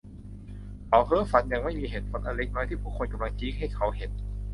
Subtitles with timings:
[0.87, 4.11] เขาเพ้อฝันอย่างไม่มีเหตุผลอันเล็กน้อยที่ผู้คนกำลังชี้ให้เขาเห็น